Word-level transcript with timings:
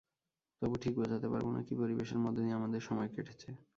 তবু 0.61 0.75
ঠিক 0.83 0.93
বোঝাতে 0.99 1.27
পারব 1.29 1.47
না, 1.55 1.61
কী 1.67 1.73
পরিবেশের 1.75 2.19
মধ্যে 2.19 2.41
দিয়ে 2.43 2.57
আমাদের 2.59 2.81
সময় 2.87 3.09
কেটেছে। 3.15 3.49